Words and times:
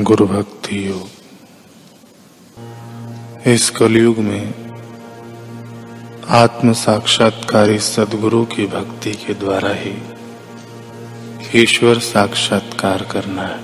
गुरु 0.00 0.26
भक्ति 0.26 0.88
योग। 0.88 1.06
इस 3.48 3.70
कलयुग 3.70 4.18
में 4.18 4.54
आत्म 6.28 6.72
साक्षात्कारी 6.72 7.78
सदगुरु 7.78 8.44
की 8.44 8.66
भक्ति 8.66 9.12
के 9.12 9.34
द्वारा 9.34 9.72
ही 9.74 9.92
ईश्वर 11.62 11.98
साक्षात्कार 11.98 13.02
करना 13.02 13.42
है। 13.42 13.60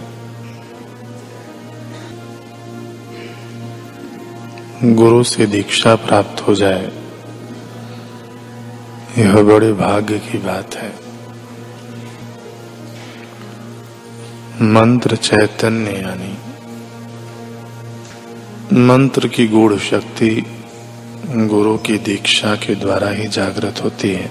गुरु 4.95 5.23
से 5.25 5.47
दीक्षा 5.47 5.95
प्राप्त 5.97 6.41
हो 6.41 6.55
जाए, 6.55 6.91
यह 9.19 9.43
बड़े 9.43 9.73
भाग्य 9.73 10.19
की 10.19 10.39
बात 10.39 10.75
है। 10.75 11.06
मंत्र 14.63 15.17
चैतन्य 15.17 15.91
यानी। 15.91 16.39
मंत्र 18.87 19.29
की 19.29 19.47
गूढ़ 19.47 19.75
शक्ति 19.75 20.47
गुरु 21.27 21.79
की 21.79 21.99
दीक्षा 21.99 22.55
के 22.55 22.75
द्वारा 22.75 23.09
ही 23.09 23.27
जागृत 23.27 23.85
होती 23.85 24.13
है। 24.13 24.31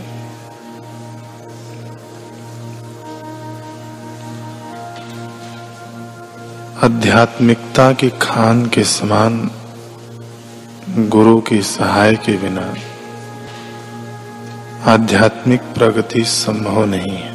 आध्यात्मिकता 6.84 7.94
की 7.94 8.10
खान 8.10 8.66
के 8.66 8.84
समान 8.84 9.52
गुरु 10.90 11.42
की 11.42 11.62
सहाय 11.62 12.16
के 12.16 12.38
बिना 12.38 12.76
आध्यात्मिक 14.92 15.62
प्रगति 15.62 16.24
संभव 16.24 16.86
नहीं 16.86 17.16
है। 17.16 17.35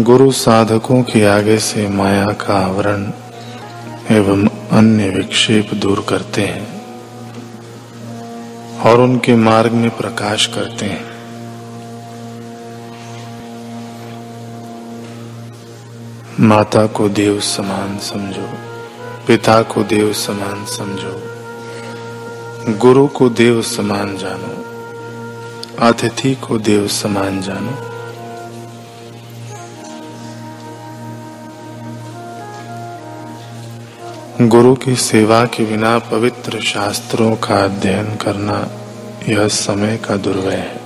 गुरु 0.00 0.32
साधकों 0.32 1.02
के 1.02 1.24
आगे 1.24 1.58
से 1.58 1.88
माया 1.88 2.26
का 2.26 2.66
आवरण 2.66 3.12
एवं 4.10 4.48
अन्य 4.72 5.10
विक्षेप 5.10 5.74
दूर 5.74 6.06
करते 6.08 6.42
हैं 6.42 6.82
और 8.80 9.00
उनके 9.00 9.36
मार्ग 9.36 9.72
में 9.72 9.96
प्रकाश 9.96 10.46
करते 10.46 10.86
हैं। 10.86 11.04
माता 16.40 16.86
को 16.86 17.08
देव 17.08 17.40
समान 17.40 17.98
समझो, 17.98 18.48
पिता 19.26 19.62
को 19.62 19.82
देव 19.82 20.12
समान 20.12 20.64
समझो, 20.64 21.22
गुरु 22.78 23.06
को 23.06 23.28
देव 23.28 23.62
समान 23.62 24.16
जानो, 24.16 24.64
अतिथि 25.86 26.34
को 26.34 26.58
देव 26.58 26.88
समान 26.88 27.42
जानो। 27.42 27.93
गुरु 34.40 34.74
की 34.74 34.96
सेवा 34.96 35.44
के 35.44 35.64
बिना 35.64 35.98
पवित्र 35.98 36.60
शास्त्रों 36.60 37.36
का 37.36 37.64
अध्ययन 37.64 38.04
करना 38.04 38.68
यह 39.28 39.48
समय 39.48 39.96
का 39.96 40.16
दुर्व्यय 40.16 40.56
है। 40.56 40.83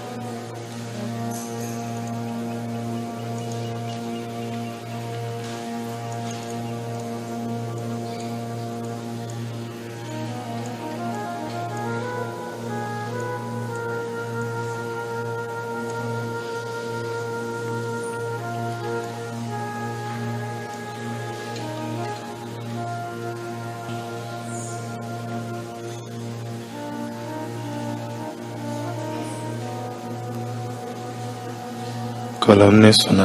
कल 32.48 32.62
हमने 32.62 32.92
सुना 32.92 33.24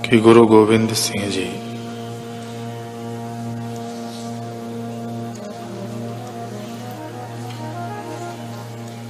कि 0.00 0.18
गुरु 0.18 0.46
गोविंद 0.46 0.92
सिंह 0.92 1.26
जी 1.30 1.46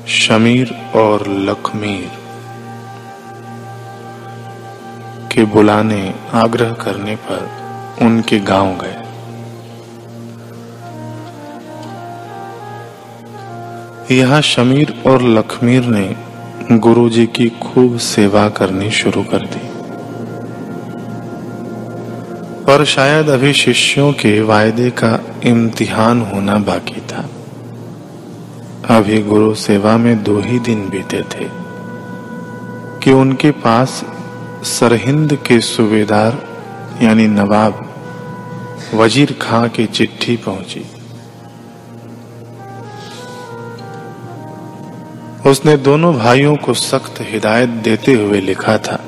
शमीर 0.09 0.75
और 0.97 1.29
लखमीर 1.29 2.11
के 5.33 5.45
बुलाने, 5.45 6.15
आग्रह 6.35 6.73
करने 6.73 7.17
पर 7.17 8.05
उनके 8.07 8.41
गाँव 8.41 8.79
गए। 8.79 9.06
यहाँ 14.11 14.41
शमीर 14.41 15.03
और 15.07 15.23
लखमीर 15.23 15.85
ने 15.85 16.79
गुरुजी 16.79 17.27
की 17.27 17.49
खूब 17.49 17.97
सेवा 17.99 18.49
करनी 18.49 18.91
शुरू 18.91 19.23
कर 19.23 19.47
दी। 19.47 19.61
पर 22.65 22.85
शायद 22.85 23.29
अभी 23.29 23.53
शिष्यों 23.53 24.13
के 24.13 24.41
वायदे 24.41 24.91
का 24.91 25.19
इम्तिहान 25.45 26.21
होना 26.23 26.59
बाकी 26.59 27.01
था। 27.01 27.29
अभी 28.97 29.23
गुरु 29.23 29.55
सेवा 29.55 29.97
में 29.97 30.23
दो 30.23 30.41
ही 30.41 30.59
दिन 30.59 30.89
बीते 30.89 31.23
थे 31.23 31.49
कि 33.03 33.13
उनके 33.13 33.51
पास 33.51 34.05
सरहिंद 34.65 35.39
के 35.47 35.61
सूबेदार 35.61 36.43
यानी 37.03 37.27
नवाब 37.29 37.87
वज़ीर 38.95 39.39
खां 39.43 39.69
की 39.69 39.87
चिट्ठी 39.87 40.37
पहुँची। 40.37 40.85
उसने 45.47 45.77
दोनों 45.79 46.13
भाइयों 46.15 46.57
को 46.57 46.73
सख्त 46.75 47.21
हिदायत 47.23 47.69
देते 47.85 48.13
हुए 48.15 48.41
लिखा 48.41 48.77
था, 48.79 48.99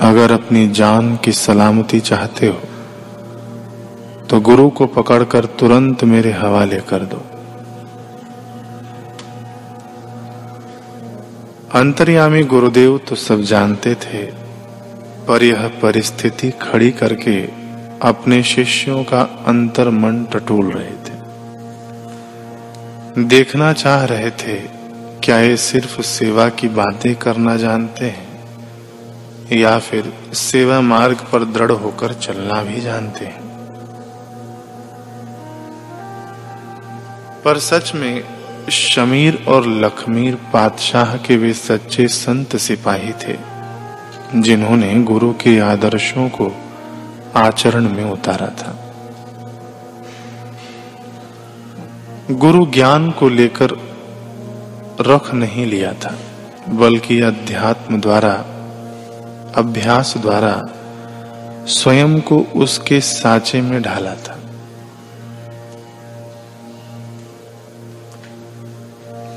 अगर 0.00 0.32
अपनी 0.32 0.62
जान 0.70 1.16
की 1.16 1.32
सलामती 1.34 2.00
चाहते 2.02 2.46
हो 2.46 2.60
तो 4.28 4.40
गुरु 4.40 4.68
को 4.70 4.86
पकड़कर 4.88 5.44
तुरंत 5.60 6.04
मेरे 6.04 6.32
हवाले 6.32 6.80
कर 6.88 7.02
दो। 7.04 7.20
अंतर्यामी 11.74 12.42
गुरुदेव 12.44 12.98
तो 13.08 13.14
सब 13.18 13.38
जानते 13.44 13.92
थे, 13.96 14.22
पर 15.26 15.38
यह 15.42 15.62
परिस्थिति 15.82 16.50
खड़ी 16.62 16.90
करके 16.92 17.36
अपने 18.02 18.42
शिष्यों 18.44 19.00
का 19.04 19.22
अंतर 19.46 19.86
मन 19.92 20.14
टटोल 20.32 20.66
रहे 20.70 20.96
थे। 21.04 21.16
देखना 23.28 23.72
चाह 23.74 24.04
रहे 24.06 24.30
थे 24.42 24.56
क्या 25.24 25.38
ये 25.40 25.56
सिर्फ़ 25.56 26.00
सेवा 26.00 26.48
की 26.48 26.68
बातें 26.68 27.14
करना 27.16 27.56
जानते 27.56 28.04
हैं? 28.04 28.44
या 29.52 29.78
फिर 29.78 30.12
सेवा 30.32 30.80
मार्ग 30.80 31.16
पर 31.32 31.44
दृढ़ 31.44 31.72
होकर 31.72 32.12
चलना 32.12 32.62
भी 32.62 32.80
जानते 32.80 33.24
हैं? 33.24 33.40
पर 37.44 37.58
सच 37.58 37.94
में 37.94 38.24
शमीर 38.70 39.44
और 39.48 39.66
लखमीर 39.66 40.34
पातशाह 40.34 41.16
के 41.16 41.36
वे 41.36 41.52
सच्चे 41.52 42.08
संत 42.08 42.56
सिपाही 42.56 43.12
थे, 43.12 43.38
जिन्होंने 44.34 45.02
गुरु 45.02 45.32
के 45.32 45.60
आदर्शों 45.60 46.28
को 46.28 46.56
आचरण 47.36 47.88
में 47.88 48.04
उतारा 48.04 48.46
था। 48.46 48.94
गुरु 52.30 52.66
ज्ञान 52.66 53.10
को 53.10 53.28
लेकर 53.28 53.89
रख 55.00 55.34
नहीं 55.34 55.66
लिया 55.66 55.92
था, 55.92 56.18
बल्कि 56.68 57.20
अध्यात्म 57.20 58.00
द्वारा, 58.00 58.32
अभ्यास 59.56 60.14
द्वारा 60.16 60.68
स्वयं 61.66 62.20
को 62.20 62.38
उसके 62.38 63.00
साचे 63.00 63.60
में 63.60 63.82
ढाला 63.82 64.14
था। 64.14 64.36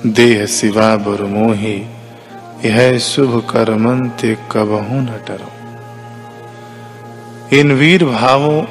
देह 0.05 0.45
सिवा 0.45 0.95
बरमोही 0.95 1.85
यह 2.65 2.99
शुभ 2.99 3.47
कर्मंते 3.49 4.37
कबहू 4.51 5.01
न 5.01 5.19
टरो। 5.27 5.49
इन 7.57 7.71
वीर 7.71 8.05
भावों 8.05 8.63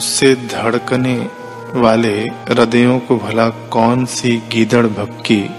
से 0.00 0.34
धड़कने 0.34 1.28
वाले 1.74 2.20
हृदयों 2.20 2.98
को 3.00 3.16
भला 3.16 3.48
कौन 3.48 4.04
सी 4.04 4.42
गीदड़ 4.52 4.86
भक्की 4.86 5.50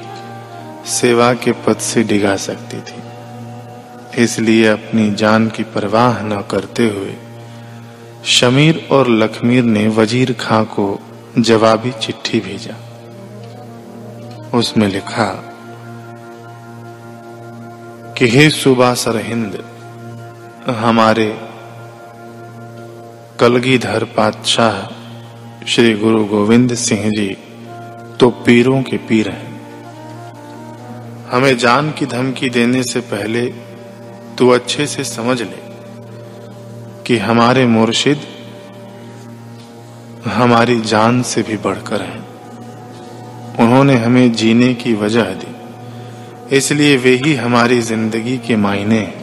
सेवा 0.86 1.34
के 1.34 1.52
पद 1.52 1.78
से 1.78 2.04
डिगा 2.04 2.36
सकती 2.36 2.78
थी। 2.78 4.24
इसलिए 4.24 4.68
अपनी 4.68 5.12
जान 5.12 5.48
की 5.50 5.64
परवाह 5.64 6.22
न 6.24 6.42
करते 6.52 6.88
हुए 6.90 7.16
शमीर 8.26 8.88
और 8.92 9.10
लखमीर 9.10 9.64
ने 9.64 9.88
वज़ीर 9.88 10.34
खां 10.34 10.64
को 10.66 10.88
जवाबी 11.40 11.92
चिट्ठी 11.92 12.40
भेजा। 12.40 12.76
उसमें 14.58 14.88
लिखा, 14.88 15.30
कि 18.18 18.28
हे 18.28 18.50
सुबह 18.50 18.94
सरहिंद, 18.94 19.64
हमारे 20.70 21.30
कलगीधर 23.40 24.04
पातशाह 24.04 25.66
श्री 25.66 25.94
गुरु 25.94 26.26
गोविंद 26.26 26.74
सिंह 26.76 27.10
जी 27.10 27.38
तो 28.20 28.30
पीरों 28.46 28.82
के 28.84 28.98
पीर 28.98 29.30
हैं। 29.30 29.51
हमें 31.32 31.58
जान 31.58 31.92
की 31.92 32.06
धमकी 32.06 32.50
देने 32.50 32.84
से 32.84 33.00
पहले 33.00 33.46
तू 34.38 34.50
अच्छे 34.50 34.88
से 34.88 35.04
समझ 35.04 35.42
ले 35.42 35.60
कि 37.08 37.18
हमारे 37.18 37.66
मुर्शिद 37.66 38.22
हमारी 40.26 40.82
जान 40.82 41.22
से 41.22 41.42
भी 41.42 41.58
बढ़कर 41.58 42.02
हैं। 42.02 42.22
उन्होंने 43.60 43.96
हमें 43.96 44.32
जीने 44.32 44.74
की 44.74 44.94
वजह 44.94 45.24
दी। 45.24 46.58
इसलिए 46.58 46.98
वे 46.98 47.16
ही 47.16 47.36
हमारी 47.36 47.82
ज़िंदगी 47.82 48.38
के 48.38 48.56
मायने 48.56 49.00
हैं। 49.00 49.22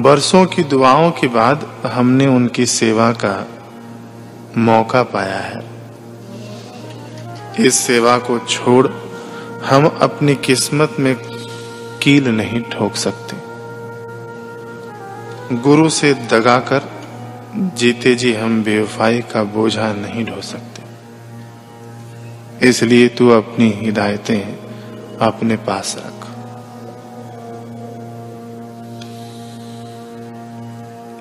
बरसों 0.00 0.46
की 0.46 0.62
दुआओं 0.62 1.10
के 1.10 1.26
बाद 1.28 1.70
हमने 1.86 2.26
उनकी 2.26 2.66
सेवा 2.66 3.12
का 3.12 3.46
मौका 4.58 5.02
पाया 5.02 5.38
है। 5.38 5.62
इस 7.60 7.74
सेवा 7.74 8.18
को 8.18 8.38
छोड़ 8.38 8.86
हम 9.64 9.86
अपनी 9.86 10.34
किस्मत 10.34 10.96
में 10.98 11.16
कील 12.02 12.28
नहीं 12.28 12.62
ठोक 12.62 12.94
सकते। 12.94 13.36
गुरु 15.56 15.90
से 15.90 16.14
दगा 16.14 16.58
कर 16.58 16.82
जीते 17.76 18.14
जी 18.14 18.32
हम 18.34 18.64
बेवफाई 18.64 19.20
का 19.20 19.44
बोझा 19.44 19.92
नहीं 19.92 20.24
ढो 20.24 20.40
सकते। 20.40 20.82
इसलिए 22.68 23.08
तू 23.08 23.28
अपनी 23.28 23.70
हिदायतें 23.70 24.40
अपने 25.18 25.56
पास 25.56 25.96
रख। 25.98 26.18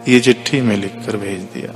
ये 0.08 0.20
चिट्ठी 0.20 0.62
में 0.62 0.78
लिखकर 0.78 1.18
भेज 1.18 1.42
दिया। 1.42 1.72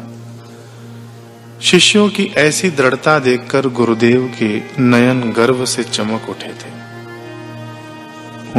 शिष्यों 1.66 2.10
की 2.10 2.24
ऐसी 2.38 2.70
दृढ़ता 2.70 3.18
देखकर 3.20 3.68
गुरुदेव 3.68 4.26
के 4.40 4.50
नयन 4.80 5.32
गर्व 5.32 5.66
से 5.66 5.84
चमक 5.84 6.30
उठे 6.30 6.50
थे। 6.54 6.72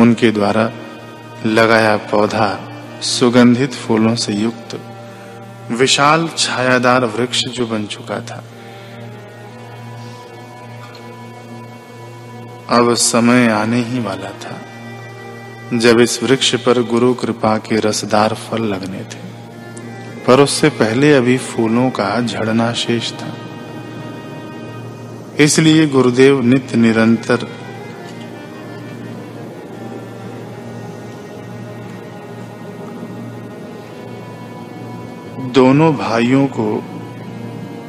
उनके 0.00 0.31
द्वारा 0.31 0.64
लगाया 1.47 1.97
पौधा 1.97 2.49
सुगंधित 3.03 3.75
फूलों 3.75 4.14
से 4.14 4.32
युक्त, 4.32 4.81
विशाल 5.70 6.29
छायादार 6.38 7.05
वृक्ष 7.05 7.44
जो 7.49 7.67
बन 7.67 7.87
चुका 7.87 8.20
था। 8.20 8.43
अब 12.70 12.94
समय 12.94 13.49
आने 13.49 13.82
ही 13.82 14.00
वाला 14.00 14.31
था, 14.41 14.56
जब 15.79 16.00
इस 16.00 16.23
वृक्ष 16.23 16.55
पर 16.55 16.82
गुरु 16.82 17.14
कृपा 17.14 17.56
के 17.59 17.81
रसदार 17.81 18.35
फल 18.35 18.62
लगने 18.64 19.05
थे। 19.05 19.25
पर 20.26 20.40
उससे 20.40 20.69
पहले 20.69 21.12
अभी 21.14 21.37
फूलों 21.38 21.90
का 21.90 22.20
झड़ना 22.20 22.73
शेष 22.73 23.12
था। 23.12 23.37
इसलिए 25.40 25.87
गुरुदेव 25.87 26.40
नित्य 26.43 26.76
निरंतर 26.76 27.46
दोनों 35.52 35.93
भाइयों 35.96 36.46
को 36.46 36.67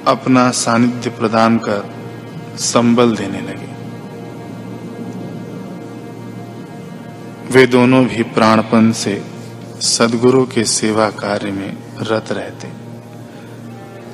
अपना 0.08 0.50
सानिध्य 0.52 1.10
प्रदान 1.10 1.58
कर 1.58 1.90
संबल 2.60 3.16
देने 3.16 3.42
लगे। 3.42 3.76
वे 7.52 7.66
दोनों 7.68 8.06
भी 8.06 8.24
प्राणपन 8.24 8.92
से 8.92 9.22
सदगुरु 9.82 10.46
के 10.46 10.64
सेवा 10.64 11.10
कार्य 11.10 11.52
में 11.52 11.87
रत 12.02 12.32
रहते। 12.32 12.68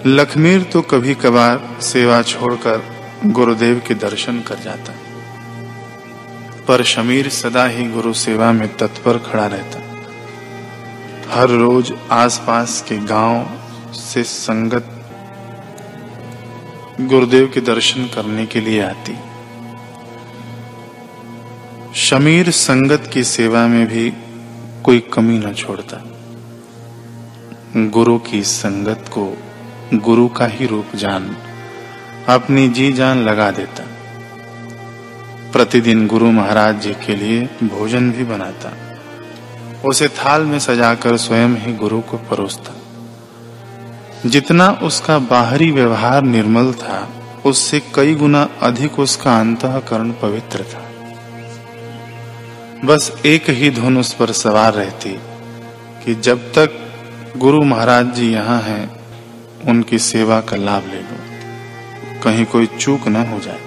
लखमीर 0.09 0.63
तो 0.63 0.81
कभी 0.81 1.15
कभार 1.15 1.81
सेवा 1.81 2.21
छोड़कर 2.21 2.83
गुरुदेव 3.25 3.81
के 3.87 3.93
दर्शन 3.93 4.41
कर 4.41 4.59
जाता। 4.59 4.93
पर 6.67 6.83
शमीर 6.83 7.29
सदा 7.29 7.65
ही 7.65 7.89
गुरु 7.89 8.13
सेवा 8.13 8.51
में 8.51 8.77
तत्पर 8.77 9.17
खड़ा 9.17 9.45
रहता। 9.45 9.79
हर 11.33 11.49
रोज 11.49 11.93
आसपास 12.11 12.85
के 12.89 12.97
गाँव 12.97 13.45
से 13.93 14.23
संगत 14.23 14.89
गुरुदेव 17.01 17.51
के 17.53 17.61
दर्शन 17.61 18.05
करने 18.05 18.45
के 18.45 18.61
लिए 18.61 18.81
आती। 18.81 19.15
शमीर 21.95 22.51
संगत 22.51 23.09
की 23.13 23.23
सेवा 23.23 23.67
में 23.67 23.87
भी 23.87 24.13
कोई 24.83 24.99
कमी 24.99 25.37
न 25.37 25.53
छोड़ता। 25.53 26.12
गुरु 27.77 28.19
की 28.19 28.43
संगत 28.43 29.05
को 29.09 29.37
गुरु 29.93 30.27
का 30.27 30.47
ही 30.47 30.65
रूप 30.65 30.95
जान, 30.95 31.37
अपनी 32.29 32.69
जी 32.69 32.93
जान 32.93 33.17
लगा 33.17 33.51
देता। 33.51 33.83
प्रतिदिन 35.51 36.07
गुरु 36.07 36.31
महाराज 36.31 36.81
जी 36.81 36.93
के 36.93 37.15
लिए 37.15 37.49
भोजन 37.63 38.11
भी 38.11 38.23
बनाता। 38.23 38.73
उसे 39.85 40.07
थाल 40.07 40.41
में 40.41 40.59
सजाकर 40.59 41.17
स्वयं 41.17 41.49
ही 41.49 41.73
गुरु 41.73 42.01
को 42.01 42.17
परोसता। 42.17 42.73
जितना 44.29 44.79
उसका 44.83 45.19
बाहरी 45.19 45.71
व्यवहार 45.71 46.21
निर्मल 46.21 46.73
था, 46.73 47.09
उससे 47.45 47.81
कई 47.95 48.15
गुना 48.15 48.49
अधिक 48.61 48.99
उसका 48.99 49.39
अंतकरण 49.39 50.11
पवित्र 50.11 50.63
था। 50.63 50.89
बस 52.85 53.21
एक 53.25 53.49
ही 53.49 53.69
धुन 53.69 53.97
उस 53.97 54.13
पर 54.13 54.31
सवार 54.31 54.73
रहती 54.73 55.19
कि 56.05 56.15
जब 56.15 56.37
तक 56.37 56.82
गुरु 57.37 57.61
महाराज 57.63 58.13
जी 58.13 58.33
यहाँ 58.33 58.61
हैं, 58.61 59.01
उनकी 59.67 59.99
सेवा 59.99 60.41
का 60.41 60.55
लाभ 60.55 60.83
ले 60.87 60.99
लो। 60.99 61.17
कहीं 62.23 62.45
कोई 62.45 62.65
चूक 62.65 63.07
न 63.07 63.15
हो 63.15 63.39
जाए। 63.39 63.59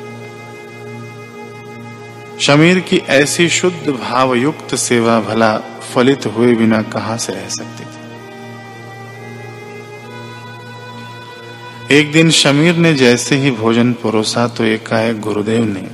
शमीर 2.40 2.80
की 2.80 2.96
ऐसी 2.96 3.48
शुद्ध 3.48 3.90
भावयुक्त 3.90 4.74
सेवा 4.74 5.20
भला 5.20 5.58
फलित 5.58 6.26
हुए 6.26 6.54
बिना 6.54 6.82
कहाँ 6.82 7.18
से 7.18 7.32
रह 7.32 7.48
सकती 7.48 7.84
थी? 7.84 7.96
एक 11.98 12.12
दिन 12.12 12.30
शमीर 12.30 12.76
ने 12.76 12.94
जैसे 12.94 13.36
ही 13.36 13.50
भोजन 13.50 13.92
परोसा 13.92 14.48
तो 14.48 14.64
एकाएक 14.64 15.20
गुरुदेव 15.20 15.64
ने 15.64 15.88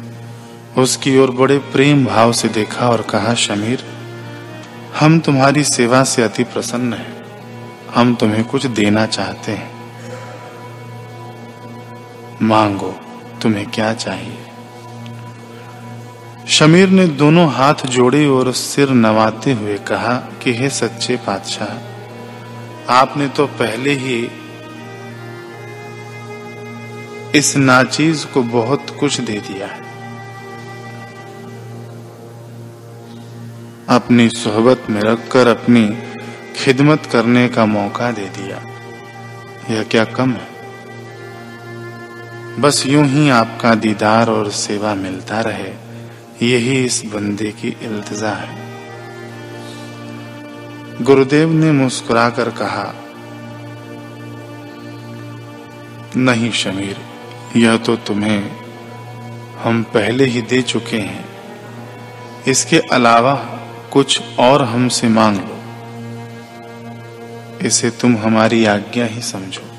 उसकी 0.81 1.19
ओर 1.19 1.31
बड़े 1.31 1.59
प्रेम 1.59 2.05
भाव 2.05 2.33
से 2.33 2.49
देखा 2.49 2.89
और 2.89 3.03
कहा, 3.03 3.35
शमीर, 3.35 3.85
हम 5.01 5.21
तुम्हारी 5.21 5.65
सेवा 5.65 6.05
से 6.05 6.23
अति 6.23 6.45
प्रसन्न 6.45 6.93
हैं। 6.93 7.22
हम 7.95 8.15
तुम्हें 8.15 8.45
कुछ 8.45 8.67
देना 8.67 9.07
चाहते 9.07 9.53
हैं। 9.53 9.73
मांगो, 12.43 13.01
तुम्हें 13.43 13.67
क्या 13.71 13.95
चाहिए? 13.95 14.39
शमीर 16.49 16.89
ने 16.89 17.07
दोनों 17.07 17.53
हाथ 17.53 17.75
जोड़े 17.75 18.27
और 18.27 18.53
सिर 18.53 18.91
नवाते 18.91 19.53
हुए 19.53 19.79
कहा 19.79 20.15
कि, 20.43 20.55
हे 20.55 20.69
सच्चे 20.69 21.17
पातशाह, 21.17 21.93
आपने 22.95 23.29
तो 23.29 23.47
पहले 23.47 23.93
ही 23.93 24.31
इस 27.35 27.57
नाचीज 27.57 28.25
को 28.25 28.43
बहुत 28.43 28.97
कुछ 29.01 29.21
दे 29.21 29.41
दिया 29.41 29.67
है। 29.67 29.83
अपनी 33.89 34.29
सोहबत 34.29 34.83
में 34.91 35.01
रखकर 35.01 35.49
अपनी 35.49 36.12
खिदमत 36.57 37.07
करने 37.13 37.49
का 37.49 37.67
मौका 37.67 38.11
दे 38.11 38.25
दिया। 38.25 38.63
यह 39.71 39.83
क्या 39.83 40.05
कम 40.05 40.31
है? 40.31 40.53
बस 42.61 42.87
यूँ 42.87 43.07
ही 43.07 43.29
आपका 43.31 43.75
दीदार 43.75 44.31
और 44.31 44.51
सेवा 44.51 44.95
मिलता 44.95 45.41
रहे, 45.41 45.73
यही 46.49 46.85
इस 46.85 47.03
बंदे 47.07 47.51
की 47.51 47.77
इल्तजा 47.83 48.31
है। 48.31 48.63
गुरुदेव 51.03 51.53
ने 51.53 51.73
मुस्कुराकर 51.73 52.51
कहा, 52.51 52.95
नहीं 56.17 56.53
शमीर, 56.53 56.97
यह 57.57 57.77
तो 57.77 57.97
तुम्हें 57.97 58.51
हम 59.63 59.83
पहले 59.83 60.25
ही 60.25 60.43
दे 60.43 60.63
चुके 60.63 60.99
हैं। 60.99 61.25
इसके 62.49 62.79
अलावा 62.79 63.35
कुछ 63.93 64.21
और 64.39 64.63
हमसे 64.63 65.09
मांग 65.09 65.37
लो। 65.37 65.62
इसे 67.67 67.91
तुम 67.91 68.17
हमारी 68.17 68.65
आज्ञा 68.65 69.07
ही 69.07 69.21
समझो। 69.21 69.72